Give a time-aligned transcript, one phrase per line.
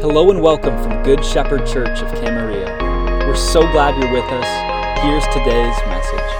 [0.00, 3.26] Hello and welcome from Good Shepherd Church of Camarillo.
[3.26, 5.02] We're so glad you're with us.
[5.02, 6.38] Here's today's message.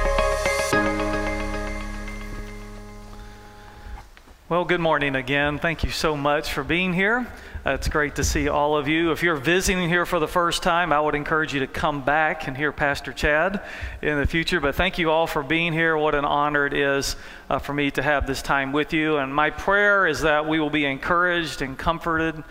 [4.49, 5.58] Well, good morning again.
[5.58, 7.26] Thank you so much for being here.
[7.67, 9.11] Uh, it's great to see all of you.
[9.11, 12.46] If you're visiting here for the first time, I would encourage you to come back
[12.46, 13.61] and hear Pastor Chad
[14.00, 14.61] in the future.
[14.61, 15.96] But thank you all for being here.
[15.96, 17.16] What an honor it is
[17.50, 19.16] uh, for me to have this time with you.
[19.16, 22.45] And my prayer is that we will be encouraged and comforted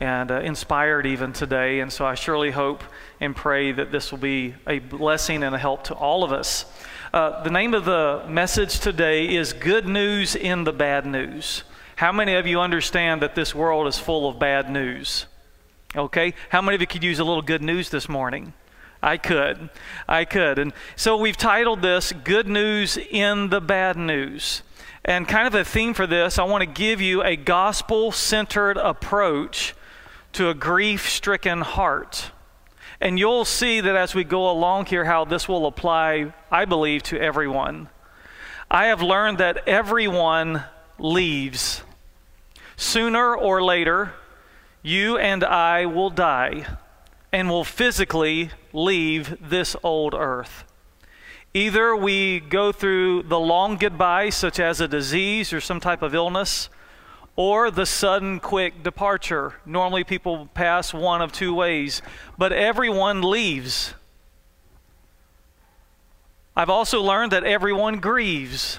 [0.00, 1.80] and uh, inspired even today.
[1.80, 2.82] And so I surely hope
[3.20, 6.64] and pray that this will be a blessing and a help to all of us.
[7.12, 11.64] Uh, the name of the message today is Good News in the Bad News.
[11.96, 15.26] How many of you understand that this world is full of bad news?
[15.94, 16.32] Okay?
[16.48, 18.54] How many of you could use a little good news this morning?
[19.02, 19.68] I could.
[20.08, 20.58] I could.
[20.58, 24.62] And so we've titled this Good News in the Bad News.
[25.04, 28.76] And kind of a theme for this, I want to give you a gospel centered
[28.76, 29.74] approach
[30.32, 32.30] to a grief stricken heart.
[33.00, 37.02] And you'll see that as we go along here, how this will apply, I believe,
[37.04, 37.88] to everyone.
[38.70, 40.64] I have learned that everyone
[40.98, 41.82] leaves.
[42.76, 44.12] Sooner or later,
[44.82, 46.66] you and I will die
[47.32, 50.64] and will physically leave this old earth.
[51.52, 56.14] Either we go through the long goodbye, such as a disease or some type of
[56.14, 56.68] illness,
[57.40, 59.54] or the sudden quick departure.
[59.64, 62.02] Normally, people pass one of two ways,
[62.36, 63.94] but everyone leaves.
[66.54, 68.78] I've also learned that everyone grieves.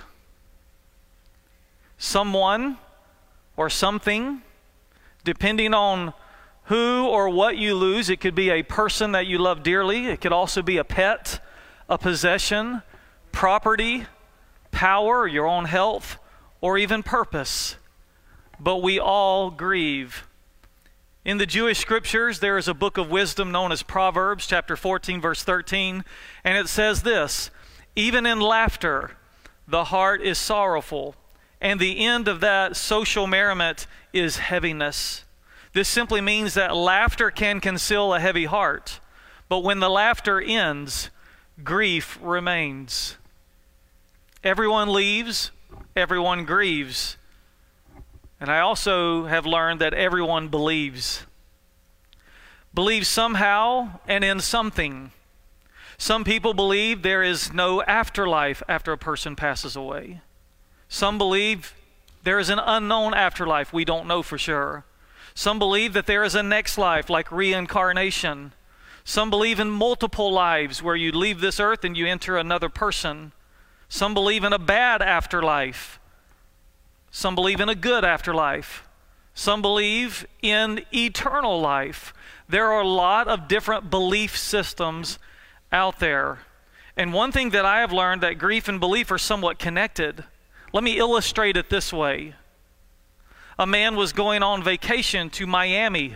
[1.97, 2.77] Someone
[3.57, 4.43] or something,
[5.23, 6.13] depending on
[6.65, 10.21] who or what you lose, it could be a person that you love dearly, it
[10.21, 11.43] could also be a pet,
[11.89, 12.83] a possession,
[13.31, 14.05] property,
[14.69, 16.19] power, your own health,
[16.61, 17.77] or even purpose
[18.61, 20.27] but we all grieve.
[21.25, 25.19] In the Jewish scriptures, there is a book of wisdom known as Proverbs, chapter 14,
[25.19, 26.03] verse 13,
[26.43, 27.49] and it says this
[27.95, 29.11] Even in laughter,
[29.67, 31.15] the heart is sorrowful,
[31.59, 35.25] and the end of that social merriment is heaviness.
[35.73, 38.99] This simply means that laughter can conceal a heavy heart,
[39.49, 41.09] but when the laughter ends,
[41.63, 43.17] grief remains.
[44.43, 45.51] Everyone leaves,
[45.95, 47.17] everyone grieves.
[48.41, 51.27] And I also have learned that everyone believes.
[52.73, 55.11] Believes somehow and in something.
[55.99, 60.21] Some people believe there is no afterlife after a person passes away.
[60.89, 61.75] Some believe
[62.23, 63.71] there is an unknown afterlife.
[63.71, 64.85] We don't know for sure.
[65.35, 68.53] Some believe that there is a next life, like reincarnation.
[69.03, 73.33] Some believe in multiple lives where you leave this earth and you enter another person.
[73.87, 75.99] Some believe in a bad afterlife
[77.11, 78.87] some believe in a good afterlife.
[79.33, 82.13] Some believe in eternal life.
[82.49, 85.19] There are a lot of different belief systems
[85.71, 86.39] out there.
[86.97, 90.23] And one thing that I have learned that grief and belief are somewhat connected.
[90.73, 92.35] Let me illustrate it this way.
[93.57, 96.15] A man was going on vacation to Miami,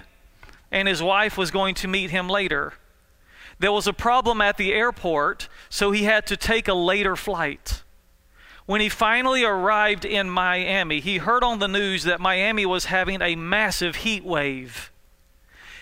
[0.72, 2.74] and his wife was going to meet him later.
[3.60, 7.84] There was a problem at the airport, so he had to take a later flight.
[8.66, 13.22] When he finally arrived in Miami, he heard on the news that Miami was having
[13.22, 14.92] a massive heat wave.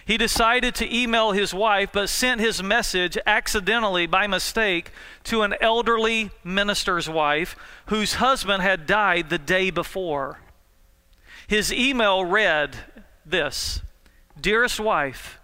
[0.05, 4.91] He decided to email his wife, but sent his message accidentally by mistake
[5.25, 7.55] to an elderly minister's wife
[7.85, 10.39] whose husband had died the day before.
[11.47, 12.75] His email read
[13.25, 13.81] this
[14.39, 15.39] Dearest wife,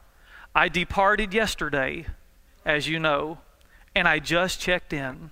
[0.53, 2.07] I departed yesterday,
[2.66, 3.38] as you know,
[3.95, 5.31] and I just checked in.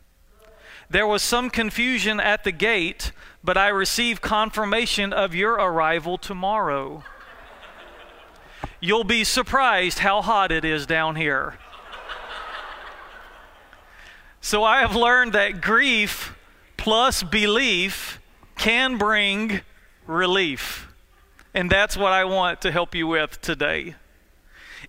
[0.89, 3.11] There was some confusion at the gate,
[3.43, 7.03] but I received confirmation of your arrival tomorrow.
[8.79, 11.57] You'll be surprised how hot it is down here.
[14.39, 16.33] So I have learned that grief
[16.77, 18.21] plus belief
[18.57, 19.61] can bring
[20.05, 20.87] relief.
[21.53, 23.95] And that's what I want to help you with today.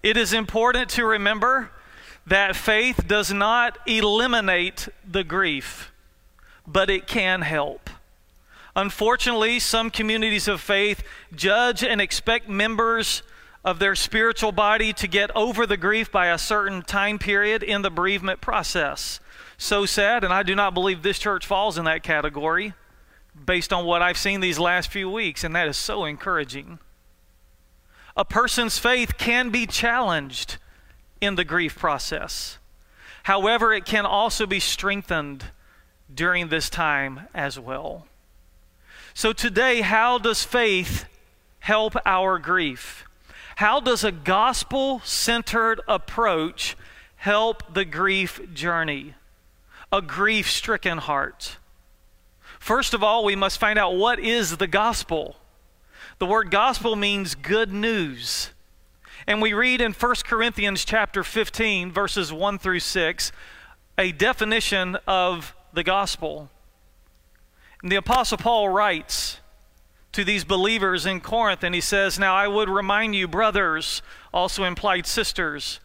[0.03, 1.71] It is important to remember
[2.29, 5.91] that faith does not eliminate the grief,
[6.67, 7.91] but it can help.
[8.77, 11.03] Unfortunately, some communities of faith
[11.35, 13.23] judge and expect members
[13.65, 17.83] of their spiritual body to get over the grief by a certain time period in
[17.83, 19.21] the bereavement process.
[19.57, 22.75] So sad, and I do not believe this church falls in that category
[23.45, 26.79] based on what I've seen these last few weeks, and that is so encouraging.
[28.17, 30.59] A person's faith can be challenged
[31.21, 32.59] in the grief process.
[33.25, 35.45] However, it can also be strengthened
[36.13, 38.07] during this time as well.
[39.15, 41.05] So, today, how does faith
[41.61, 43.05] help our grief?
[43.57, 46.77] How does a gospel centered approach
[47.17, 49.15] help the grief journey?
[49.93, 51.57] A grief stricken heart.
[52.61, 55.37] First of all, we must find out what is the gospel.
[56.19, 58.51] The word gospel means good news.
[59.29, 63.31] And we read in 1 Corinthians chapter 15 verses 1 through 6
[63.99, 66.49] a definition of the gospel.
[67.83, 69.41] And the apostle Paul writes
[70.13, 74.01] to these believers in Corinth and he says, "Now I would remind you brothers,
[74.33, 75.81] also implied sisters,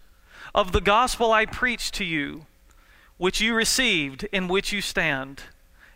[0.55, 2.45] of the gospel I preached to you,
[3.17, 5.43] which you received, in which you stand,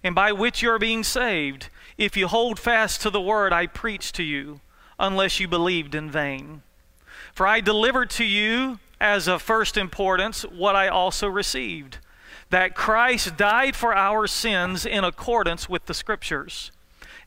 [0.03, 3.67] and by which you are being saved, if you hold fast to the word I
[3.67, 4.59] preached to you,
[4.99, 6.63] unless you believed in vain.
[7.33, 11.99] For I delivered to you as of first importance what I also received
[12.49, 16.71] that Christ died for our sins in accordance with the Scriptures,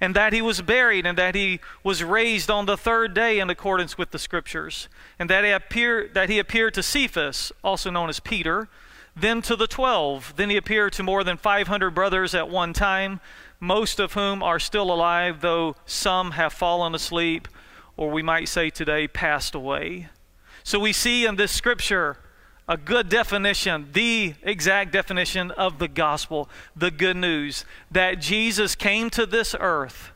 [0.01, 3.51] and that he was buried, and that he was raised on the third day in
[3.51, 4.89] accordance with the Scriptures,
[5.19, 8.69] and that he appeared, that he appeared to Cephas, also known as Peter,
[9.15, 10.33] then to the twelve.
[10.37, 13.21] Then he appeared to more than 500 brothers at one time
[13.61, 17.47] most of whom are still alive, though some have fallen asleep,
[18.01, 20.09] or we might say today, passed away.
[20.65, 22.17] So we see in this scripture
[22.67, 29.11] a good definition, the exact definition of the gospel, the good news that Jesus came
[29.11, 30.13] to this earth,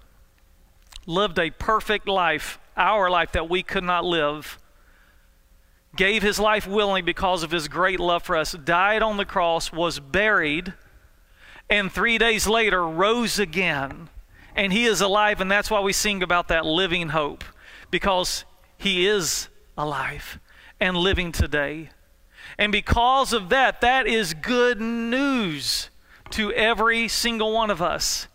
[1.05, 4.59] lived a perfect life, our life that we could not live,
[5.95, 9.71] gave his life willingly because of his great love for us, died on the cross,
[9.71, 10.73] was buried
[11.69, 14.09] and three days later rose again.
[14.57, 17.45] And he is alive, and that's why we sing about that living hope,
[17.91, 18.45] because
[18.79, 20.39] he is alive
[20.81, 21.91] and living today.
[22.59, 25.91] And because of that, that is good news
[26.31, 28.29] to every single one of us.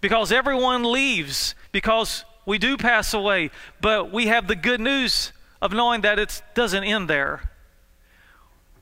[0.00, 3.50] Because everyone leaves, because we do pass away,
[3.80, 7.50] but we have the good news of knowing that it doesn't end there.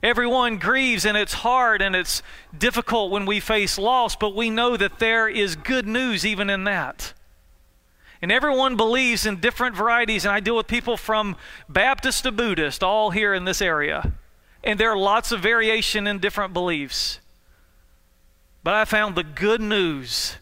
[0.03, 2.23] Everyone grieves and it's hard and it's
[2.57, 6.65] difficult when we face loss, but we know that there is good news even in
[6.65, 7.13] that.
[8.23, 11.37] And everyone believes in different varieties, and I deal with people from
[11.69, 14.13] Baptist to Buddhist, all here in this area.
[14.63, 17.21] And there are lots of variation in different beliefs.
[18.63, 20.37] But I found the good news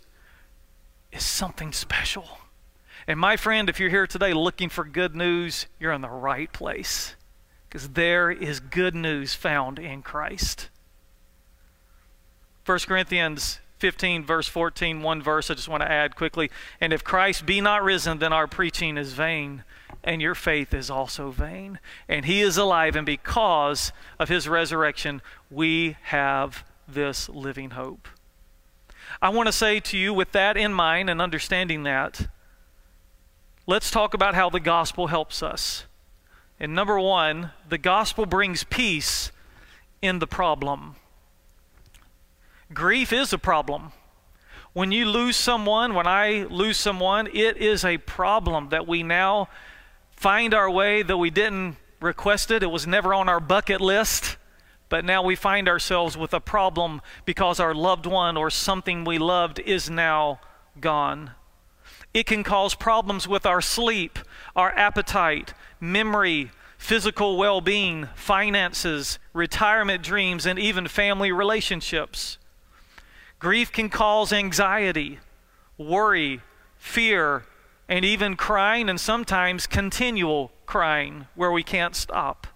[1.13, 2.29] is something special.
[3.07, 6.53] And my friend, if you're here today looking for good news, you're in the right
[6.53, 7.15] place
[7.69, 10.69] because there is good news found in Christ.
[12.67, 16.51] 1 Corinthians 15, verse 14, one verse I just want to add quickly.
[16.81, 19.65] And if Christ be not risen, then our preaching is vain,
[20.03, 21.79] and your faith is also vain.
[22.09, 28.09] And he is alive, and because of his resurrection, we have this living hope.
[29.23, 32.29] I want to say to you, with that in mind and understanding that,
[33.67, 35.85] let's talk about how the gospel helps us.
[36.61, 39.31] And number one, the gospel brings peace
[40.03, 40.97] in the problem.
[42.73, 43.93] Grief is a problem.
[44.75, 49.49] When you lose someone, when I lose someone, it is a problem that we now
[50.11, 54.37] find our way, though we didn't request it, it was never on our bucket list.
[54.89, 59.19] But now we find ourselves with a problem because our loved one or something we
[59.19, 60.41] loved is now
[60.81, 61.33] gone.
[62.15, 64.19] It can cause problems with our sleep,
[64.57, 72.39] our appetite, memory, physical well being, finances, retirement dreams, and even family relationships.
[73.39, 75.21] Grief can cause anxiety,
[75.77, 76.41] worry,
[76.77, 77.45] fear,
[77.89, 82.47] and even crying, and sometimes continual crying where we can't stop.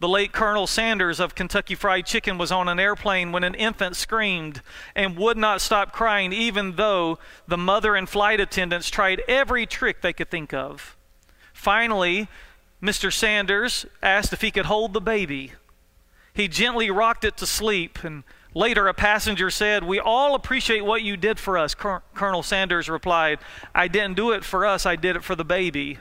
[0.00, 3.96] The late Colonel Sanders of Kentucky Fried Chicken was on an airplane when an infant
[3.96, 4.62] screamed
[4.94, 7.18] and would not stop crying, even though
[7.48, 10.96] the mother and flight attendants tried every trick they could think of.
[11.52, 12.28] Finally,
[12.80, 13.12] Mr.
[13.12, 15.52] Sanders asked if he could hold the baby.
[16.32, 18.22] He gently rocked it to sleep, and
[18.58, 21.74] later a passenger said, We all appreciate what you did for us.
[21.74, 23.38] Col- Colonel Sanders replied,
[23.74, 25.98] I didn't do it for us, I did it for the baby.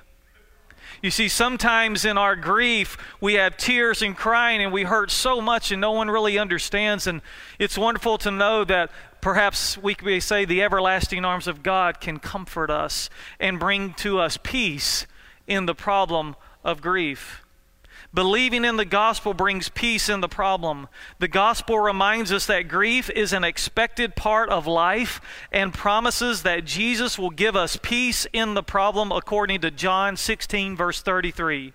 [1.03, 5.39] You see, sometimes in our grief, we have tears and crying, and we hurt so
[5.39, 7.05] much, and no one really understands.
[7.05, 7.21] And
[7.59, 8.89] it's wonderful to know that
[9.21, 14.19] perhaps we could say the everlasting arms of God can comfort us and bring to
[14.19, 15.05] us peace
[15.45, 17.43] in the problem of grief.
[18.17, 20.87] Believing in the gospel brings peace in the problem.
[21.19, 25.21] The gospel reminds us that grief is an expected part of life
[25.51, 30.75] and promises that Jesus will give us peace in the problem according to John 16,
[30.75, 31.73] verse 33.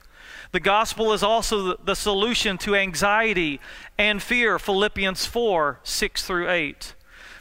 [0.50, 3.60] The gospel is also the solution to anxiety
[3.96, 6.94] and fear, Philippians 4, 6 through 8.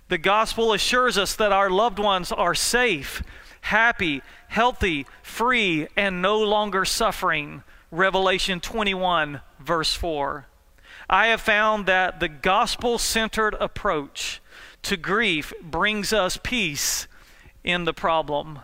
[0.10, 3.24] The gospel assures us that our loved ones are safe,
[3.62, 7.64] happy, healthy, free, and no longer suffering.
[7.92, 10.48] Revelation 21, verse 4.
[11.10, 14.42] I have found that the gospel centered approach
[14.84, 17.08] to grief brings us peace
[17.66, 18.60] in the problem.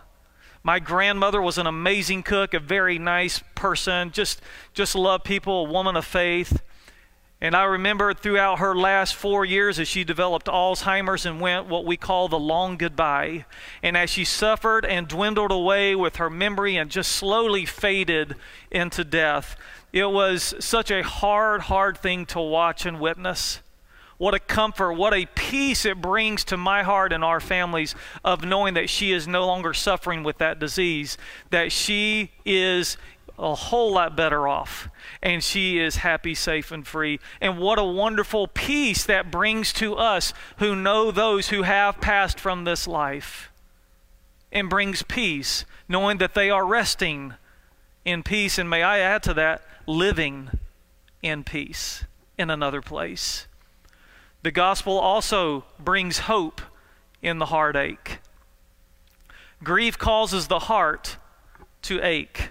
[0.62, 4.40] My grandmother was an amazing cook, a very nice person, just
[4.72, 6.62] just loved people, a woman of faith.
[7.40, 11.84] And I remember throughout her last four years as she developed Alzheimer's and went what
[11.84, 13.44] we call the long goodbye.
[13.80, 18.34] And as she suffered and dwindled away with her memory and just slowly faded
[18.72, 19.56] into death,
[19.92, 23.60] it was such a hard, hard thing to watch and witness.
[24.16, 28.44] What a comfort, what a peace it brings to my heart and our families of
[28.44, 31.16] knowing that she is no longer suffering with that disease,
[31.50, 32.96] that she is
[33.38, 34.88] a whole lot better off
[35.22, 37.20] and she is happy, safe, and free.
[37.40, 42.40] And what a wonderful peace that brings to us who know those who have passed
[42.40, 43.50] from this life
[44.50, 47.34] and brings peace, knowing that they are resting
[48.04, 48.58] in peace.
[48.58, 50.50] And may I add to that, living
[51.22, 52.04] in peace
[52.36, 53.46] in another place.
[54.42, 56.60] The gospel also brings hope
[57.22, 58.18] in the heartache.
[59.62, 61.16] Grief causes the heart
[61.82, 62.50] to ache.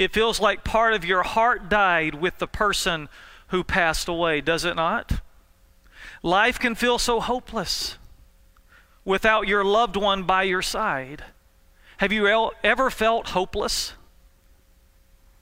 [0.00, 3.08] It feels like part of your heart died with the person
[3.48, 5.20] who passed away, does it not?
[6.22, 7.98] Life can feel so hopeless
[9.04, 11.24] without your loved one by your side.
[11.98, 13.92] Have you ever felt hopeless?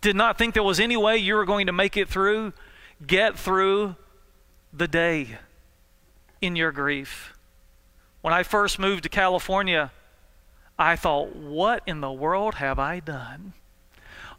[0.00, 2.52] Did not think there was any way you were going to make it through,
[3.06, 3.96] get through
[4.72, 5.38] the day?
[6.40, 7.34] in your grief.
[8.20, 9.92] When I first moved to California,
[10.78, 13.54] I thought, what in the world have I done?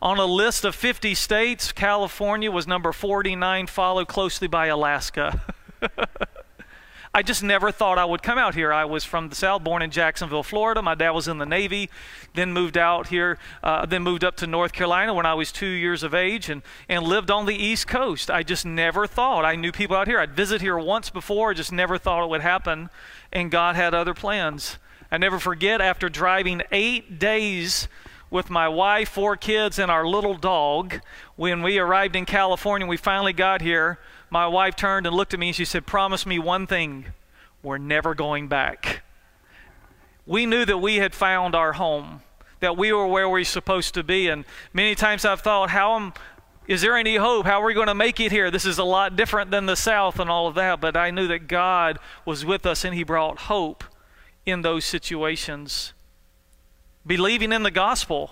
[0.01, 5.41] On a list of 50 states, California was number 49, followed closely by Alaska.
[7.13, 8.71] I just never thought I would come out here.
[8.71, 10.81] I was from the South, born in Jacksonville, Florida.
[10.81, 11.89] My dad was in the Navy,
[12.33, 15.65] then moved out here, uh, then moved up to North Carolina when I was two
[15.65, 18.31] years of age and, and lived on the East Coast.
[18.31, 19.43] I just never thought.
[19.43, 20.19] I knew people out here.
[20.19, 22.89] I'd visit here once before, just never thought it would happen,
[23.33, 24.77] and God had other plans.
[25.11, 27.89] I never forget after driving eight days
[28.29, 31.01] with my wife, four kids, and our little dog.
[31.35, 35.39] When we arrived in California, we finally got here my wife turned and looked at
[35.39, 37.07] me and she said, Promise me one thing
[37.63, 39.01] we're never going back.
[40.25, 42.21] We knew that we had found our home,
[42.59, 44.27] that we were where we are supposed to be.
[44.27, 46.13] And many times I've thought, How am,
[46.67, 47.45] is there any hope?
[47.45, 48.51] How are we going to make it here?
[48.51, 50.79] This is a lot different than the South and all of that.
[50.79, 53.83] But I knew that God was with us and He brought hope
[54.45, 55.93] in those situations.
[57.09, 58.29] Believing in the gospel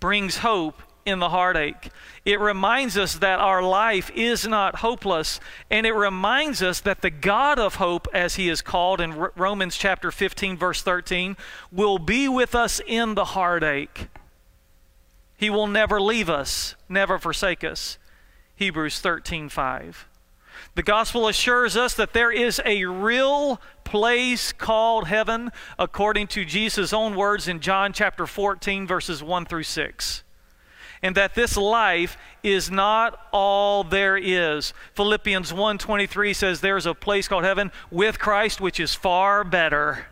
[0.00, 1.90] brings hope in the heartache.
[2.24, 5.38] It reminds us that our life is not hopeless,
[5.70, 9.76] and it reminds us that the God of hope, as he is called in Romans
[9.76, 11.36] chapter 15, verse 13,
[11.70, 14.08] will be with us in the heartache.
[15.36, 17.98] He will never leave us, never forsake us.
[18.56, 20.08] Hebrews 13, 5.
[20.74, 26.92] The gospel assures us that there is a real place called heaven, according to Jesus'
[26.92, 30.24] own words in John chapter 14, verses 1 through 6
[31.04, 34.72] and that this life is not all there is.
[34.94, 40.06] Philippians 1:23 says there's a place called heaven with Christ which is far better.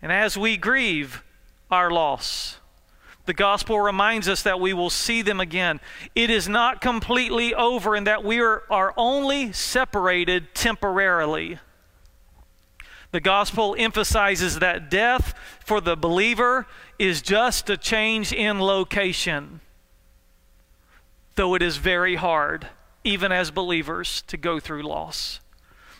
[0.00, 1.22] And as we grieve
[1.70, 2.56] our loss,
[3.24, 5.80] the gospel reminds us that we will see them again.
[6.14, 11.58] It is not completely over and that we are, are only separated temporarily.
[13.12, 16.66] The gospel emphasizes that death for the believer
[16.98, 19.60] is just a change in location,
[21.36, 22.68] though it is very hard,
[23.04, 25.40] even as believers, to go through loss.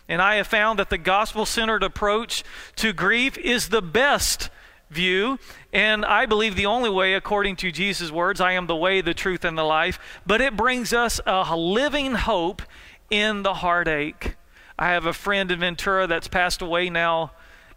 [0.09, 2.43] And I have found that the gospel centered approach
[2.77, 4.49] to grief is the best
[4.93, 5.39] view,
[5.71, 9.13] and I believe the only way, according to Jesus' words I am the way, the
[9.13, 9.99] truth, and the life.
[10.25, 12.61] But it brings us a living hope
[13.09, 14.35] in the heartache.
[14.77, 17.31] I have a friend in Ventura that's passed away now,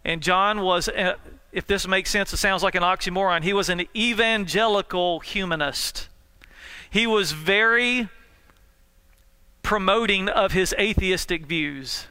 [0.05, 1.15] and John was, uh,
[1.51, 3.43] if this makes sense, it sounds like an oxymoron.
[3.43, 6.09] He was an evangelical humanist.
[6.89, 8.09] He was very
[9.63, 12.07] promoting of his atheistic views.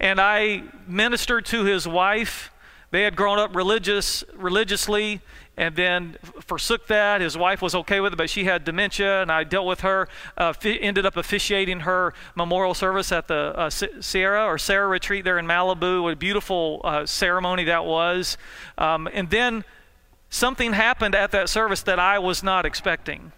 [0.00, 2.51] And I ministered to his wife.
[2.92, 5.22] They had grown up religious, religiously,
[5.56, 7.22] and then forsook that.
[7.22, 10.08] His wife was okay with it, but she had dementia, and I dealt with her.
[10.36, 15.38] Uh, ended up officiating her memorial service at the uh, Sierra or Sarah retreat there
[15.38, 16.02] in Malibu.
[16.02, 18.36] What a beautiful uh, ceremony that was.
[18.76, 19.64] Um, and then
[20.28, 23.32] something happened at that service that I was not expecting.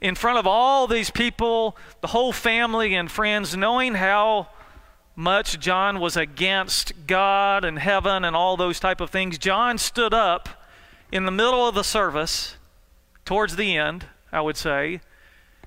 [0.00, 4.48] In front of all these people, the whole family and friends, knowing how
[5.14, 10.14] much John was against God and heaven and all those type of things, John stood
[10.14, 10.48] up
[11.10, 12.56] in the middle of the service,
[13.24, 15.00] towards the end, I would say,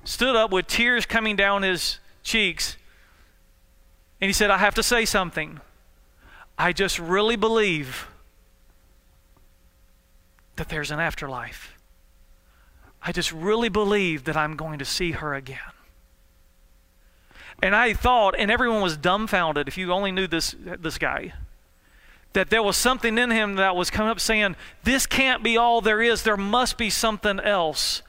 [0.03, 2.77] stood up with tears coming down his cheeks,
[4.19, 5.59] and he said, I have to say something.
[6.57, 8.07] I just really believe
[10.55, 11.73] that there's an afterlife.
[13.01, 15.59] I just really believe that I'm going to see her again.
[17.61, 21.33] And I thought, and everyone was dumbfounded if you only knew this, this guy,
[22.33, 25.81] that there was something in him that was coming up saying, This can't be all
[25.81, 26.23] there is.
[26.23, 28.01] There must be something else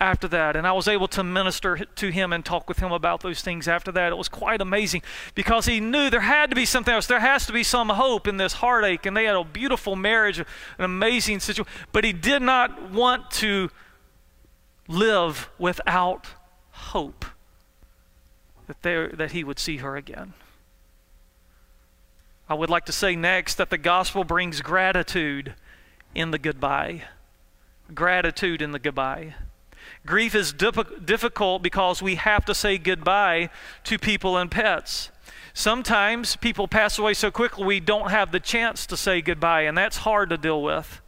[0.00, 0.56] after that.
[0.56, 3.68] And I was able to minister to him and talk with him about those things
[3.68, 4.12] after that.
[4.12, 5.02] It was quite amazing
[5.34, 7.06] because he knew there had to be something else.
[7.06, 9.04] There has to be some hope in this heartache.
[9.04, 10.46] And they had a beautiful marriage, an
[10.78, 11.70] amazing situation.
[11.92, 13.70] But he did not want to
[14.88, 16.26] live without
[16.70, 17.24] hope
[18.72, 20.32] that, there, that he would see her again.
[22.48, 25.54] I would like to say next that the gospel brings gratitude
[26.14, 27.02] in the goodbye.
[27.94, 29.34] Gratitude in the goodbye.
[30.06, 33.50] Grief is difficult because we have to say goodbye
[33.84, 35.10] to people and pets.
[35.52, 39.76] Sometimes people pass away so quickly we don't have the chance to say goodbye, and
[39.76, 41.00] that's hard to deal with.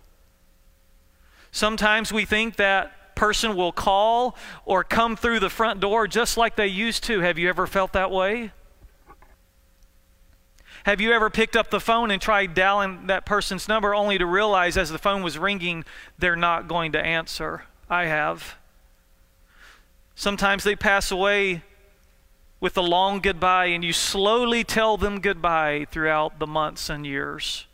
[1.50, 6.56] Sometimes we think that person will call or come through the front door just like
[6.56, 7.21] they used to.
[7.21, 8.52] Have you ever felt that way?
[10.85, 14.26] Have you ever picked up the phone and tried dialing that person's number only to
[14.26, 15.85] realize as the phone was ringing,
[16.18, 17.64] they're not going to answer?
[17.88, 18.56] I have.
[20.14, 21.62] Sometimes they pass away
[22.61, 27.66] with a long goodbye, and you slowly tell them goodbye throughout the months and years.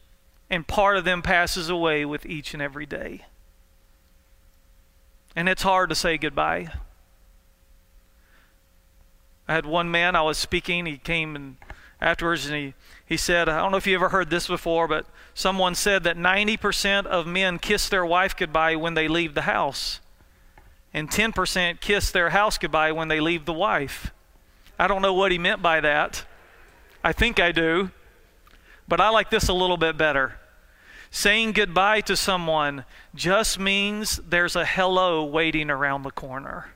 [0.48, 3.24] And part of them passes away with each and every day.
[5.40, 6.68] And it's hard to say goodbye.
[9.48, 11.56] I had one man, I was speaking, he came and
[11.98, 12.74] afterwards and he,
[13.06, 16.18] he said, I don't know if you ever heard this before, but someone said that
[16.18, 20.00] 90% of men kiss their wife goodbye when they leave the house,
[20.92, 24.12] and 10% kiss their house goodbye when they leave the wife.
[24.78, 26.22] I don't know what he meant by that.
[27.02, 27.92] I think I do.
[28.86, 30.38] But I like this a little bit better.
[31.10, 36.70] Saying goodbye to someone just means there's a hello waiting around the corner.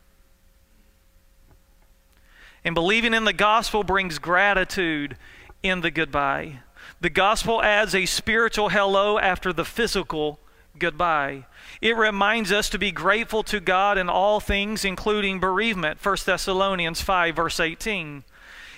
[2.64, 5.16] And believing in the gospel brings gratitude
[5.62, 6.60] in the goodbye.
[7.00, 10.40] The gospel adds a spiritual hello after the physical
[10.78, 11.46] goodbye.
[11.80, 16.04] It reminds us to be grateful to God in all things, including bereavement.
[16.04, 18.24] 1 Thessalonians 5, verse 18.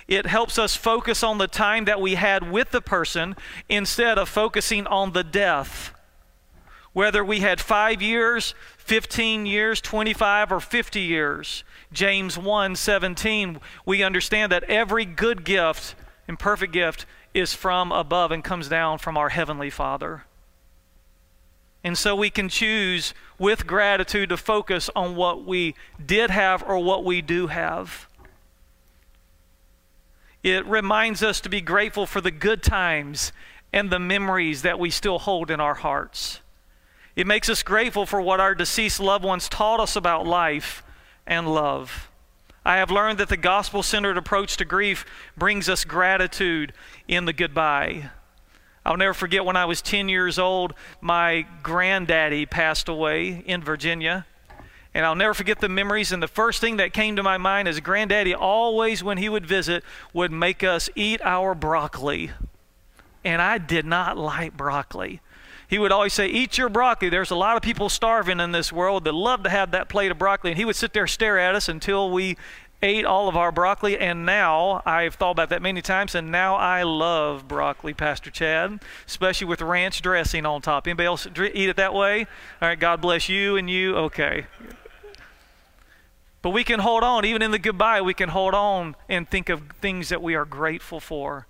[0.07, 3.35] It helps us focus on the time that we had with the person
[3.67, 5.93] instead of focusing on the death.
[6.93, 11.63] Whether we had five years, 15 years, 25, or 50 years.
[11.91, 15.95] James 1 17, we understand that every good gift
[16.27, 20.23] and perfect gift is from above and comes down from our Heavenly Father.
[21.83, 26.79] And so we can choose with gratitude to focus on what we did have or
[26.79, 28.07] what we do have.
[30.47, 33.33] It reminds us to be grateful for the good times
[33.73, 36.39] and the memories that we still hold in our hearts.
[37.17, 40.83] It makes us grateful for what our deceased loved ones taught us about life
[41.25, 42.09] and love.
[42.63, 45.05] I have learned that the gospel centered approach to grief
[45.35, 46.71] brings us gratitude
[47.09, 48.11] in the goodbye.
[48.85, 54.25] I'll never forget when I was 10 years old, my granddaddy passed away in Virginia.
[54.97, 56.11] And I'll never forget the memories.
[56.11, 59.45] And the first thing that came to my mind is Granddaddy always, when he would
[59.45, 62.31] visit, would make us eat our broccoli.
[63.23, 65.21] And I did not like broccoli.
[65.67, 67.09] He would always say, Eat your broccoli.
[67.09, 70.09] There's a lot of people starving in this world that love to have that plate
[70.09, 70.49] of broccoli.
[70.49, 72.35] And he would sit there stare at us until we
[72.81, 76.55] ate all of our broccoli, and now I've thought about that many times, and now
[76.55, 80.85] I love broccoli, Pastor Chad, especially with ranch dressing on top.
[80.87, 82.27] Anybody else eat it that way?
[82.61, 83.95] All right, God bless you and you.
[83.97, 84.45] Okay.
[86.47, 89.49] But we can hold on, even in the goodbye, we can hold on and think
[89.49, 91.45] of things that we are grateful for.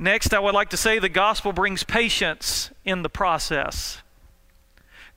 [0.00, 4.02] Next, I would like to say the gospel brings patience in the process.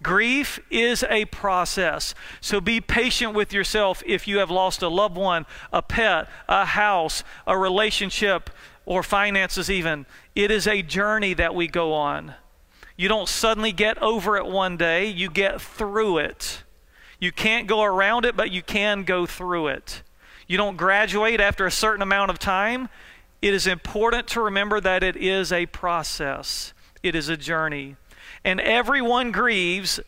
[0.04, 2.14] Grief is a process.
[2.40, 6.66] So be patient with yourself if you have lost a loved one, a pet, a
[6.66, 8.52] house, a relationship,
[8.86, 10.06] or finances, even.
[10.36, 12.36] It is a journey that we go on.
[12.96, 16.63] You don't suddenly get over it one day, you get through it.
[17.24, 20.04] You can't go around it, but you can go through it.
[20.46, 22.90] You don't graduate after a certain amount of time.
[23.42, 27.96] It is important to remember that it is a process, it is a journey.
[28.44, 30.02] And everyone grieves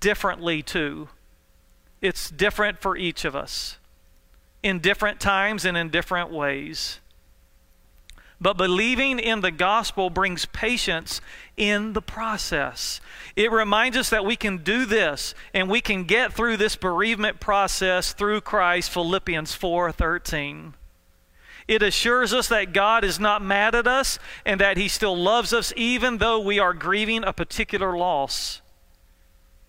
[0.00, 1.10] differently too.
[2.00, 3.76] It's different for each of us
[4.62, 7.00] in different times and in different ways.
[8.42, 11.20] But believing in the gospel brings patience
[11.56, 13.00] in the process.
[13.36, 17.38] It reminds us that we can do this and we can get through this bereavement
[17.38, 20.74] process through Christ, Philippians 4:13.
[21.68, 25.52] It assures us that God is not mad at us and that he still loves
[25.52, 28.60] us even though we are grieving a particular loss.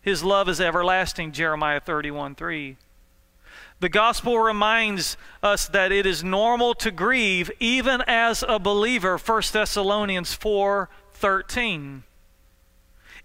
[0.01, 2.77] His love is everlasting, Jeremiah 31 3.
[3.83, 9.41] The gospel reminds us that it is normal to grieve even as a believer, 1
[9.51, 12.03] Thessalonians 4 13.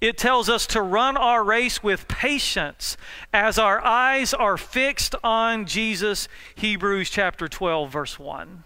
[0.00, 2.96] It tells us to run our race with patience
[3.32, 8.64] as our eyes are fixed on Jesus, Hebrews chapter 12, verse 1.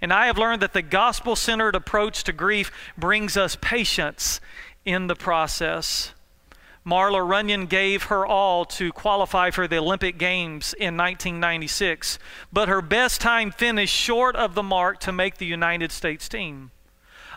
[0.00, 4.40] And I have learned that the gospel centered approach to grief brings us patience
[4.84, 6.14] in the process.
[6.84, 12.18] Marla Runyan gave her all to qualify for the Olympic Games in 1996,
[12.52, 16.72] but her best time finished short of the mark to make the United States team.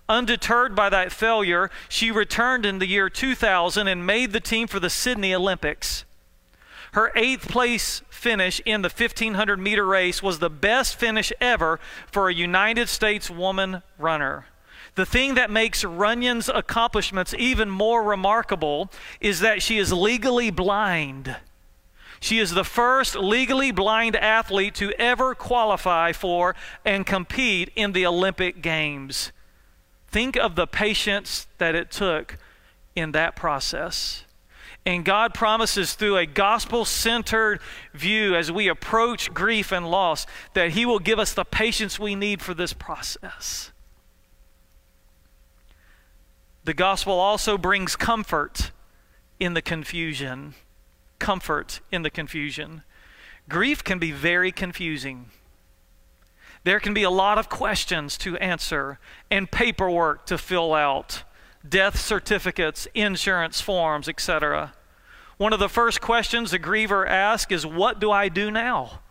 [0.09, 4.79] Undeterred by that failure, she returned in the year 2000 and made the team for
[4.79, 6.05] the Sydney Olympics.
[6.93, 11.79] Her eighth place finish in the 1500 meter race was the best finish ever
[12.11, 14.45] for a United States woman runner.
[14.95, 21.35] The thing that makes Runyan's accomplishments even more remarkable is that she is legally blind.
[22.21, 26.55] She is the first legally blind athlete to ever qualify for
[26.85, 29.33] and compete in the Olympic Games.
[30.07, 32.37] Think of the patience that it took
[32.95, 34.23] in that process.
[34.85, 37.59] And God promises through a gospel centered
[37.93, 42.15] view as we approach grief and loss that He will give us the patience we
[42.15, 43.71] need for this process.
[46.65, 48.71] The gospel also brings comfort
[49.39, 50.55] in the confusion.
[51.19, 52.81] Comfort in the confusion.
[53.47, 55.29] Grief can be very confusing.
[56.63, 58.97] There can be a lot of questions to answer
[59.29, 61.23] and paperwork to fill out,
[61.67, 64.73] death certificates, insurance forms, etc.
[65.37, 69.01] One of the first questions a griever asks is, What do I do now?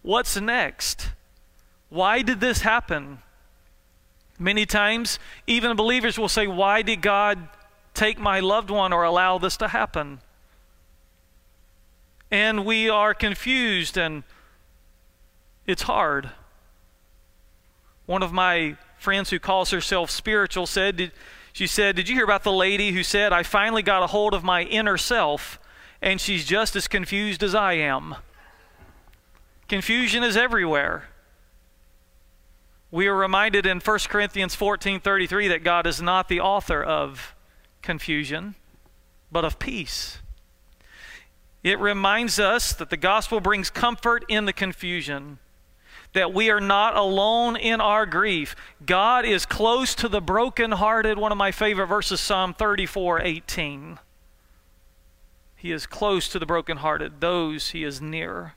[0.00, 1.10] What's next?
[1.90, 3.18] Why did this happen?
[4.38, 7.48] Many times, even believers will say, Why did God
[7.94, 10.20] take my loved one or allow this to happen?
[12.30, 14.22] And we are confused and
[15.66, 16.30] it's hard.
[18.06, 21.10] One of my friends who calls herself spiritual said,
[21.52, 24.34] She said, Did you hear about the lady who said, I finally got a hold
[24.34, 25.58] of my inner self
[26.00, 28.14] and she's just as confused as I am?
[29.68, 31.07] Confusion is everywhere.
[32.90, 37.34] We are reminded in 1 Corinthians 14:33 that God is not the author of
[37.82, 38.54] confusion,
[39.30, 40.20] but of peace.
[41.62, 45.38] It reminds us that the gospel brings comfort in the confusion,
[46.14, 48.56] that we are not alone in our grief.
[48.86, 51.18] God is close to the brokenhearted.
[51.18, 53.98] One of my favorite verses, Psalm 34:18.
[55.56, 58.54] He is close to the brokenhearted, those he is near.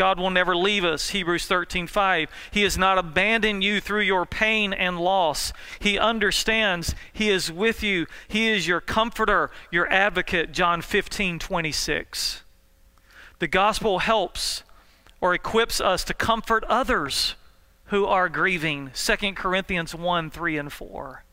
[0.00, 1.10] God will never leave us.
[1.10, 2.30] Hebrews 13:5.
[2.50, 5.52] He has not abandoned you through your pain and loss.
[5.78, 6.94] He understands.
[7.12, 8.06] He is with you.
[8.26, 10.52] He is your comforter, your advocate.
[10.52, 12.44] John 15:26.
[13.40, 14.62] The gospel helps
[15.20, 17.34] or equips us to comfort others
[17.88, 18.92] who are grieving.
[18.94, 21.24] 2 Corinthians 1, 3, and 4.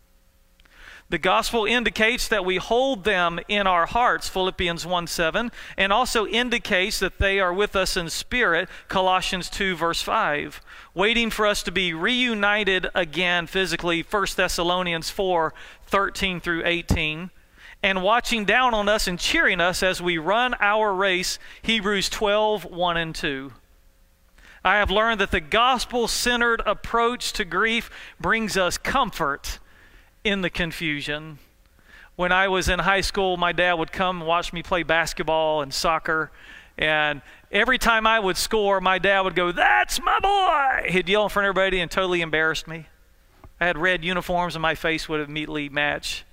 [1.09, 6.27] The gospel indicates that we hold them in our hearts, Philippians 1 7, and also
[6.27, 10.61] indicates that they are with us in spirit, Colossians 2, verse 5,
[10.93, 15.53] waiting for us to be reunited again physically, 1 Thessalonians 4
[15.85, 17.31] 13 through 18,
[17.81, 22.65] and watching down on us and cheering us as we run our race, Hebrews 12
[22.65, 23.53] 1 and 2.
[24.65, 27.89] I have learned that the gospel centered approach to grief
[28.19, 29.59] brings us comfort
[30.27, 31.39] in the confusion.
[32.15, 35.73] When I was in high school, my dad would come watch me play basketball and
[35.73, 36.31] soccer.
[36.77, 40.91] And every time I would score, my dad would go, That's my boy!
[40.91, 42.87] He'd yell in front of everybody and totally embarrassed me.
[43.59, 46.25] I had red uniforms and my face would immediately match.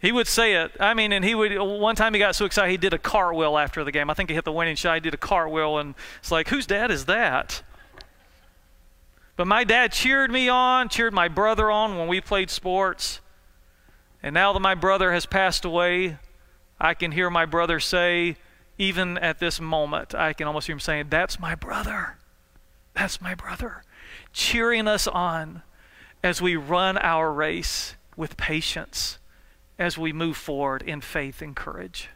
[0.00, 0.72] He would say it.
[0.80, 3.58] I mean, and he would, one time he got so excited, he did a cartwheel
[3.58, 4.08] after the game.
[4.08, 4.94] I think he hit the winning shot.
[4.94, 7.62] He did a cartwheel, and it's like, whose dad is that?
[9.40, 13.22] But my dad cheered me on, cheered my brother on when we played sports.
[14.22, 16.18] And now that my brother has passed away,
[16.78, 18.36] I can hear my brother say,
[18.76, 22.18] even at this moment, I can almost hear him saying, That's my brother.
[22.92, 23.82] That's my brother.
[24.34, 25.62] Cheering us on
[26.22, 29.16] as we run our race with patience,
[29.78, 32.10] as we move forward in faith and courage.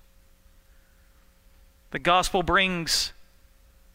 [1.91, 3.15] The gospel brings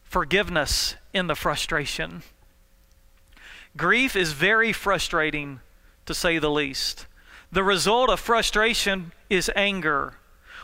[0.02, 2.24] forgiveness in the frustration.
[3.76, 5.60] Grief is very frustrating,
[6.06, 7.06] to say the least.
[7.52, 10.14] The result of frustration is anger.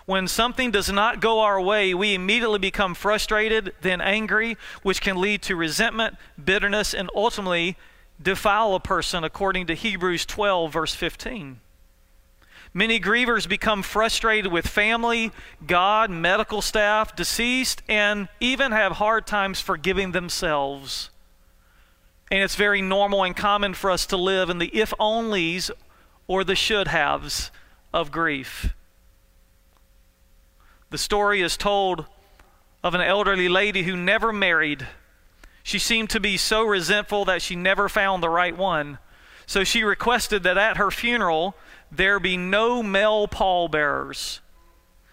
[0.07, 5.21] When something does not go our way, we immediately become frustrated, then angry, which can
[5.21, 7.77] lead to resentment, bitterness, and ultimately
[8.23, 11.61] defile a person, according to Hebrews 12, verse 15.
[12.73, 15.33] Many grievers become frustrated with family,
[15.67, 21.11] God, medical staff, deceased, and even have hard times forgiving themselves.
[22.31, 25.71] And it's very normal and common for us to live in the if onlys
[26.27, 27.51] or the should haves
[27.93, 28.75] of grief.
[30.91, 32.07] The story is told
[32.83, 34.87] of an elderly lady who never married.
[35.63, 38.99] She seemed to be so resentful that she never found the right one.
[39.47, 41.57] So she requested that at her funeral
[41.91, 44.41] there be no male pallbearers.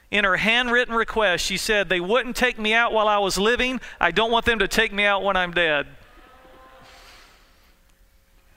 [0.10, 3.82] In her handwritten request, she said, They wouldn't take me out while I was living.
[4.00, 5.88] I don't want them to take me out when I'm dead.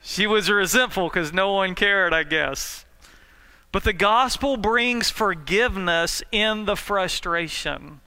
[0.08, 2.84] She was resentful because no one cared, I guess.
[3.72, 8.00] But the gospel brings forgiveness in the frustration.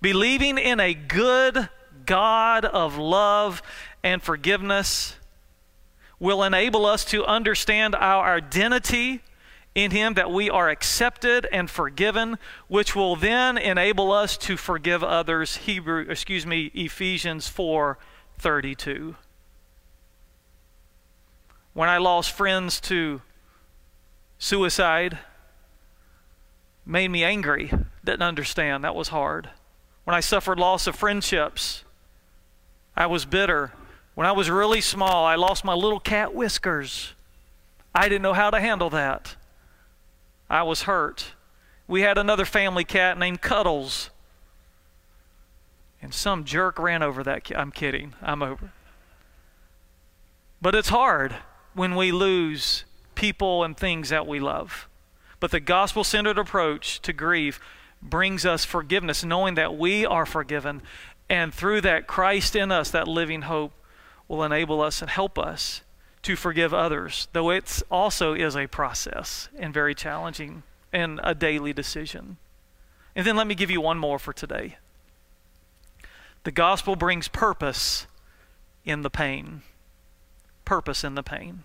[0.00, 1.68] Believing in a good
[2.04, 3.62] God of love
[4.02, 5.14] and forgiveness
[6.18, 9.22] will enable us to understand our identity
[9.72, 15.04] in him that we are accepted and forgiven which will then enable us to forgive
[15.04, 19.16] others hebrew excuse me ephesians 4:32
[21.76, 23.20] when i lost friends to
[24.38, 25.18] suicide
[26.84, 27.70] made me angry
[28.04, 29.50] didn't understand that was hard
[30.04, 31.84] when i suffered loss of friendships
[32.96, 33.72] i was bitter
[34.14, 37.12] when i was really small i lost my little cat whiskers
[37.94, 39.36] i didn't know how to handle that
[40.48, 41.32] I was hurt.
[41.88, 44.10] We had another family cat named Cuddles.
[46.00, 47.58] And some jerk ran over that cat.
[47.58, 48.14] I'm kidding.
[48.22, 48.72] I'm over.
[50.62, 51.36] But it's hard
[51.76, 52.84] when we lose
[53.14, 54.88] people and things that we love.
[55.38, 57.60] But the gospel centered approach to grief
[58.00, 60.80] brings us forgiveness, knowing that we are forgiven.
[61.28, 63.72] And through that, Christ in us, that living hope,
[64.26, 65.82] will enable us and help us
[66.22, 70.62] to forgive others, though it also is a process and very challenging
[70.92, 72.38] and a daily decision.
[73.14, 74.76] And then let me give you one more for today.
[76.44, 78.06] The gospel brings purpose
[78.84, 79.62] in the pain.
[80.66, 81.62] Purpose in the pain.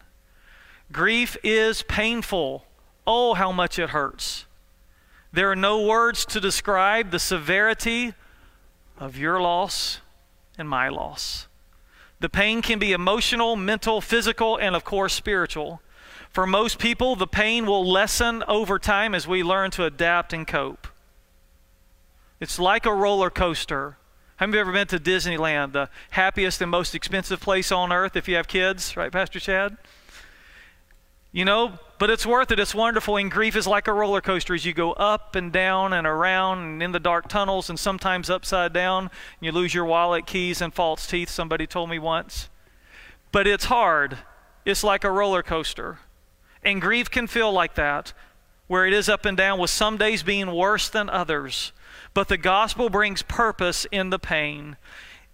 [0.94, 2.66] Grief is painful.
[3.06, 4.46] Oh, how much it hurts.
[5.34, 8.14] There are no words to describe the severity
[8.98, 10.00] of your loss
[10.58, 11.48] and my loss.
[12.20, 15.82] The pain can be emotional, mental, physical, and of course, spiritual.
[16.30, 20.48] For most people, the pain will lessen over time as we learn to adapt and
[20.48, 20.88] cope.
[22.40, 23.98] It's like a roller coaster.
[24.42, 28.28] Have you ever been to Disneyland, the happiest and most expensive place on earth if
[28.28, 29.78] you have kids, right, Pastor Chad?
[31.32, 32.60] You know, but it's worth it.
[32.60, 33.18] It's wonderful.
[33.18, 36.58] And grief is like a roller coaster as you go up and down and around
[36.58, 39.12] and in the dark tunnels and sometimes upside down.
[39.40, 42.50] You lose your wallet, keys, and false teeth, somebody told me once.
[43.32, 44.18] But it's hard.
[44.66, 46.00] It's like a roller coaster.
[46.64, 48.12] And grief can feel like that,
[48.66, 51.74] where it is up and down, with some days being worse than others.
[52.14, 54.78] But the gospel brings purpose in the pain.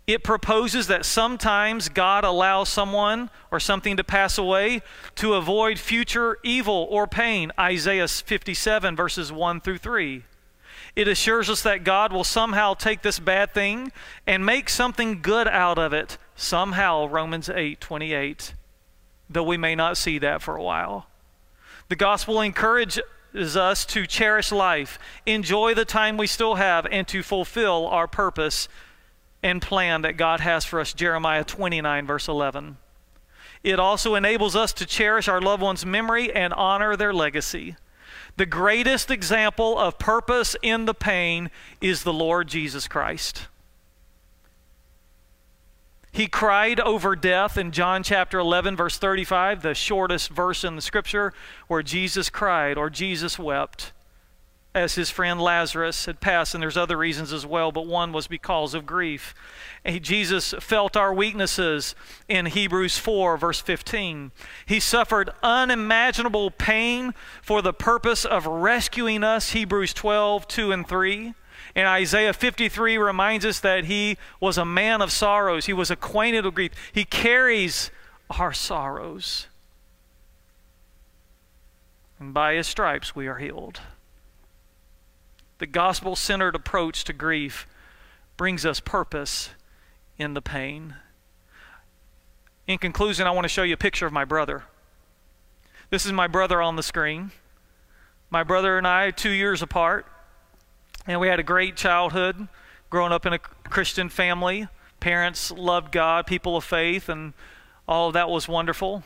[0.06, 4.82] It proposes that sometimes God allows someone or something to pass away
[5.16, 7.52] to avoid future evil or pain.
[7.60, 10.24] Isaiah 57, verses 1 through 3.
[10.96, 13.92] It assures us that God will somehow take this bad thing
[14.26, 16.18] and make something good out of it.
[16.36, 18.54] Somehow, Romans 8, 28.
[19.30, 21.08] Though we may not see that for a while.
[21.90, 23.02] The gospel encourages
[23.38, 28.68] us to cherish life, enjoy the time we still have, and to fulfill our purpose
[29.44, 32.78] and plan that God has for us, Jeremiah 29, verse 11.
[33.64, 37.76] It also enables us to cherish our loved ones' memory and honor their legacy.
[38.38, 41.50] The greatest example of purpose in the pain
[41.82, 43.48] is the Lord Jesus Christ.
[46.12, 50.82] He cried over death in John chapter 11, verse 35, the shortest verse in the
[50.82, 51.34] scripture,
[51.68, 53.92] where Jesus cried or Jesus wept
[54.78, 58.28] as his friend Lazarus had passed, and there's other reasons as well, but one was
[58.28, 59.34] because of grief.
[59.84, 61.96] And Jesus felt our weaknesses
[62.28, 64.32] in Hebrews 4, verse 15.
[64.66, 71.34] He suffered unimaginable pain for the purpose of rescuing us, Hebrews 12, 2 and 3.
[71.78, 75.68] And Isaiah 53 reminds us that he was a man of sorrows.
[75.68, 76.72] He was acquainted with grief.
[76.92, 77.92] He carries
[78.32, 79.46] our sorrows.
[82.20, 83.80] And by his stripes we are healed.
[85.60, 87.68] The gospel centered approach to grief
[88.38, 89.52] brings us purpose
[90.18, 90.96] in the pain.
[92.66, 94.64] in conclusion, I want to show you a picture of my brother.
[95.92, 97.30] This is my brother on the screen.
[98.32, 100.08] My brother and I, two years apart,
[101.08, 102.48] and we had a great childhood
[102.90, 104.68] growing up in a Christian family.
[105.00, 107.34] Parents loved God, people of faith, and
[107.88, 109.04] all of that was wonderful.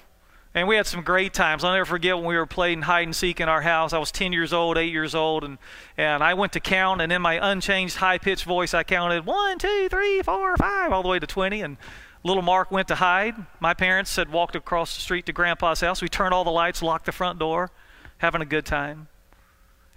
[0.53, 1.63] And we had some great times.
[1.63, 3.93] I'll never forget when we were playing hide and seek in our house.
[3.93, 5.57] I was 10 years old, 8 years old, and,
[5.95, 9.59] and I went to count, and in my unchanged high pitched voice, I counted one,
[9.59, 11.61] two, three, four, five, all the way to 20.
[11.61, 11.77] And
[12.23, 13.35] little Mark went to hide.
[13.61, 16.01] My parents had walked across the street to Grandpa's house.
[16.01, 17.71] We turned all the lights, locked the front door,
[18.17, 19.07] having a good time.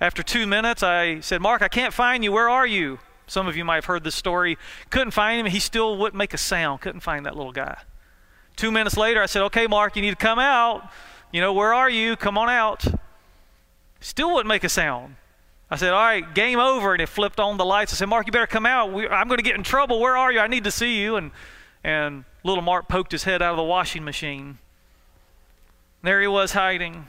[0.05, 2.31] After two minutes, I said, Mark, I can't find you.
[2.31, 2.99] Where are you?
[3.27, 4.59] Some of you might have heard this story.
[4.91, 5.47] Couldn't find him.
[5.51, 6.83] He still wouldn't make a sound.
[6.83, 7.79] Couldn't find that little guy.
[8.55, 10.91] Two minutes later, I said, Okay, Mark, you need to come out.
[11.33, 12.17] You know, where are you?
[12.17, 12.85] Come on out.
[14.01, 15.17] Still wouldn't make a sound.
[15.71, 16.93] I said, All right, game over.
[16.93, 17.95] And it flipped on the lights.
[17.95, 18.93] I said, Mark, you better come out.
[18.93, 20.01] We, I'm going to get in trouble.
[20.01, 20.39] Where are you?
[20.39, 21.17] I need to see you.
[21.17, 21.31] And,
[21.83, 24.59] and little Mark poked his head out of the washing machine.
[26.03, 27.07] There he was hiding.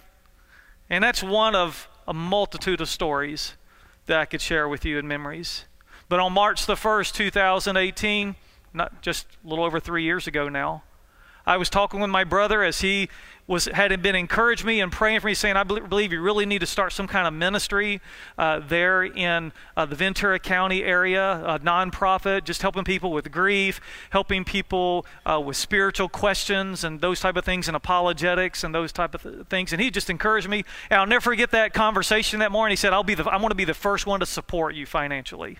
[0.89, 3.55] And that's one of a multitude of stories
[4.05, 5.65] that I could share with you in memories.
[6.07, 8.35] But on March the 1st, 2018,
[8.73, 10.83] not just a little over three years ago now,
[11.47, 13.09] I was talking with my brother as he
[13.47, 16.59] was had been encouraging me and praying for me, saying, "I believe you really need
[16.59, 18.01] to start some kind of ministry
[18.37, 23.79] uh, there in uh, the Ventura County area, a nonprofit, just helping people with grief,
[24.09, 28.91] helping people uh, with spiritual questions and those type of things, and apologetics and those
[28.91, 30.63] type of th- things." And he just encouraged me.
[30.89, 32.71] And I'll never forget that conversation that morning.
[32.71, 34.87] He said, "I'll be the I want to be the first one to support you
[34.87, 35.59] financially."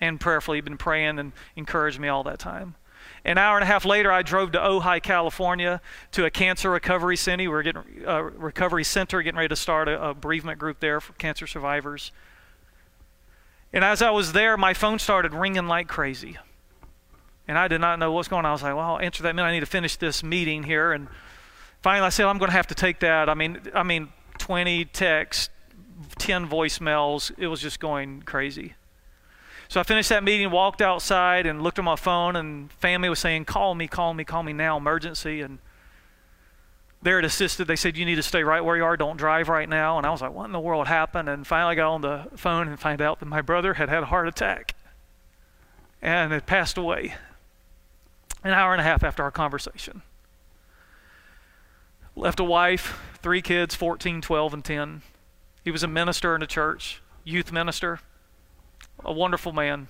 [0.00, 2.76] And prayerfully, he'd been praying and encouraged me all that time.
[3.24, 5.80] An hour and a half later, I drove to Ojai, California,
[6.12, 7.44] to a cancer recovery center.
[7.44, 10.80] We were getting a uh, recovery center, getting ready to start a, a bereavement group
[10.80, 12.12] there for cancer survivors.
[13.72, 16.36] And as I was there, my phone started ringing like crazy.
[17.48, 18.50] And I did not know what's going on.
[18.50, 19.48] I was like, well, I'll answer that minute.
[19.48, 20.92] I need to finish this meeting here.
[20.92, 21.08] And
[21.82, 23.28] finally, I said, I'm going to have to take that.
[23.28, 25.48] I mean, I mean, 20 texts,
[26.18, 27.32] 10 voicemails.
[27.38, 28.74] It was just going crazy.
[29.68, 33.18] So I finished that meeting, walked outside, and looked at my phone, and family was
[33.18, 35.58] saying, "Call me, call me, call me now, emergency." And
[37.02, 37.66] there it assisted.
[37.66, 38.96] They said, "You need to stay right where you are.
[38.96, 41.76] Don't drive right now." And I was like, "What in the world happened?" And finally,
[41.76, 44.74] got on the phone and find out that my brother had had a heart attack
[46.02, 47.14] and had passed away.
[48.42, 50.02] An hour and a half after our conversation.
[52.14, 55.02] Left a wife, three kids, 14, 12, and 10.
[55.64, 58.00] He was a minister in a church, youth minister
[59.02, 59.88] a wonderful man,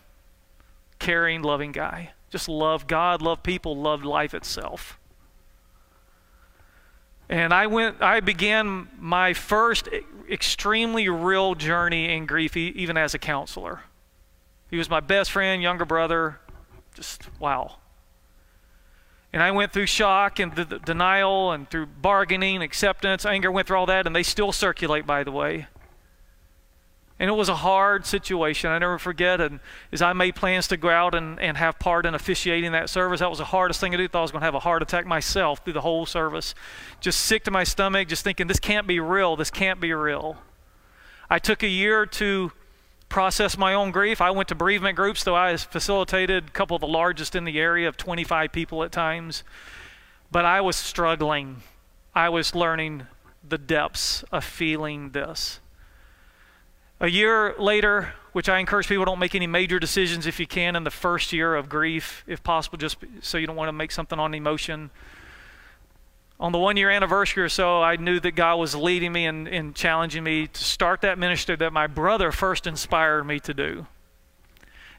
[0.99, 2.13] caring, loving guy.
[2.31, 4.99] Just loved God, loved people, loved life itself.
[7.29, 9.89] And I went, I began my first
[10.31, 13.81] extremely real journey in grief, even as a counselor.
[14.71, 16.41] He was my best friend, younger brother.
[16.95, 17.77] Just wow.
[19.33, 23.67] And I went through shock and the, the denial and through bargaining, acceptance, anger, went
[23.67, 25.67] through all that, and they still circulate, by the way.
[27.19, 28.71] And it was a hard situation.
[28.71, 29.41] I never forget.
[29.41, 29.61] And
[29.93, 33.21] as I made plans to go out and, and have part in officiating that service,
[33.21, 34.05] that was the hardest thing to do.
[34.05, 36.55] I thought I was going to have a heart attack myself through the whole service.
[37.01, 39.37] Just sick to my stomach, just thinking, this can't be real.
[39.37, 40.39] This can't be real.
[41.31, 42.51] I took a year to
[43.09, 44.21] process my own grief.
[44.21, 47.61] I went to bereavement groups, though I facilitated a couple of the largest in the
[47.61, 49.45] area of 25 people at times.
[50.33, 51.63] But I was struggling.
[52.13, 53.07] I was learning
[53.49, 55.61] the depths of feeling this.
[57.01, 60.77] A year later, which I encourage people don't make any major decisions if you can
[60.77, 63.93] in the first year of grief, if possible, just so you don't want to make
[63.93, 64.91] something on emotion.
[66.41, 69.47] On the one year anniversary or so, I knew that God was leading me and,
[69.47, 73.87] and challenging me to start that ministry that my brother first inspired me to do.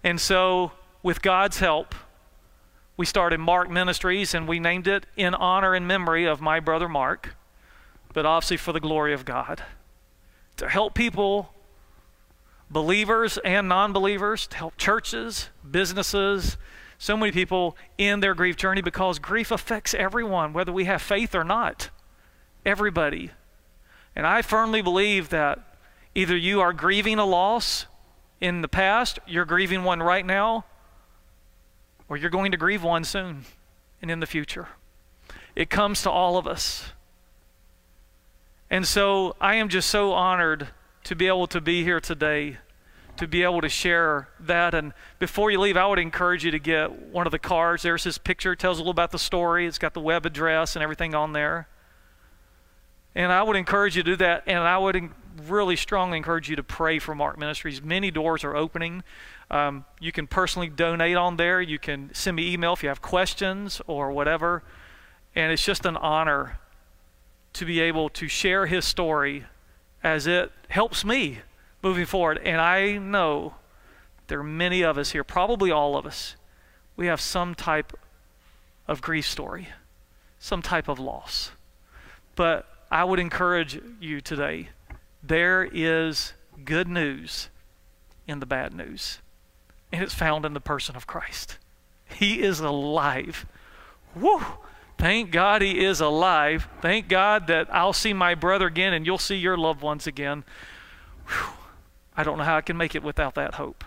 [0.03, 0.71] And so,
[1.03, 1.95] with God's help,
[2.97, 6.88] we started Mark Ministries and we named it in honor and memory of my brother
[6.88, 7.36] Mark,
[8.13, 9.63] but obviously for the glory of God.
[10.58, 11.53] To help people
[12.69, 16.58] believers and non believers, to help churches, businesses,
[16.97, 21.35] so many people in their grief journey because grief affects everyone, whether we have faith
[21.35, 21.90] or not.
[22.65, 23.31] Everybody.
[24.15, 25.60] And I firmly believe that
[26.15, 27.85] either you are grieving a loss
[28.40, 30.65] in the past, you're grieving one right now,
[32.08, 33.46] or you're going to grieve one soon
[34.02, 34.69] and in the future.
[35.56, 36.92] It comes to all of us.
[38.69, 40.69] And so I am just so honored
[41.06, 42.58] to be able to be here today
[43.17, 44.73] to be able to share that.
[44.73, 47.83] And before you leave, I would encourage you to get one of the cards.
[47.83, 49.65] There's his picture, it tells a little about the story.
[49.65, 51.67] It's got the web address and everything on there.
[53.13, 54.43] And I would encourage you to do that.
[54.45, 55.10] And I would
[55.47, 57.81] really strongly encourage you to pray for Mark Ministries.
[57.81, 59.03] Many doors are opening.
[59.49, 61.62] Um, you can personally donate on there.
[61.62, 64.63] You can send me email if you have questions or whatever.
[65.33, 66.60] And it's just an honor
[67.53, 69.45] to be able to share his story
[70.06, 71.39] as it helps me
[71.81, 72.39] moving forward.
[72.45, 73.56] And I know
[74.27, 76.35] there are many of us here, probably all of us,
[76.95, 77.91] we have some type
[78.87, 79.67] of grief story,
[80.37, 81.51] some type of loss.
[82.35, 84.69] But I would encourage you today
[85.23, 86.33] there is
[86.63, 87.49] good news
[88.27, 89.17] in the bad news,
[89.91, 91.58] and it's found in the person of Christ.
[92.06, 93.47] He is alive.
[94.15, 94.43] Woo!
[94.98, 96.67] Thank God he is alive.
[96.81, 100.43] Thank God that I'll see my brother again and you'll see your loved ones again.
[101.27, 101.54] Whew.
[102.17, 103.83] I don't know how I can make it without that hope.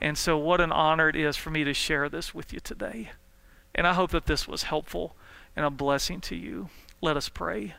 [0.00, 3.10] And so, what an honor it is for me to share this with you today.
[3.74, 5.16] And I hope that this was helpful
[5.54, 6.68] and a blessing to you.
[7.00, 7.74] Let us pray.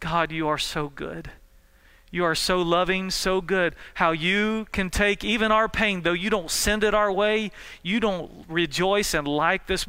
[0.00, 1.30] God, you are so good.
[2.12, 3.74] You are so loving, so good.
[3.94, 7.50] How you can take even our pain, though you don't send it our way,
[7.82, 9.86] you don't rejoice and like this,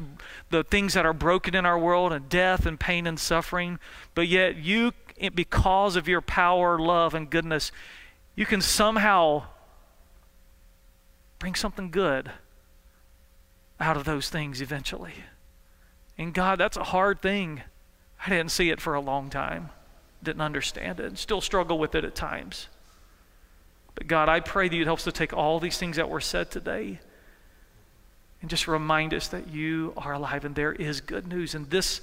[0.48, 3.78] the things that are broken in our world and death and pain and suffering,
[4.14, 4.92] but yet you,
[5.34, 7.70] because of your power, love, and goodness,
[8.34, 9.44] you can somehow
[11.38, 12.30] bring something good
[13.78, 15.12] out of those things eventually.
[16.16, 17.60] And God, that's a hard thing.
[18.24, 19.68] I didn't see it for a long time
[20.24, 22.68] didn't understand it and still struggle with it at times.
[23.94, 26.20] But God, I pray that you'd help us to take all these things that were
[26.20, 27.00] said today
[28.40, 31.54] and just remind us that you are alive and there is good news.
[31.54, 32.00] And this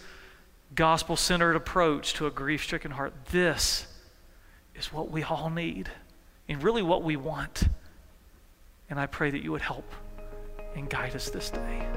[0.74, 3.86] gospel centered approach to a grief stricken heart, this
[4.76, 5.90] is what we all need
[6.48, 7.64] and really what we want.
[8.90, 9.92] And I pray that you would help
[10.76, 11.88] and guide us this day.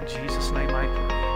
[0.00, 1.29] In Jesus' name I pray.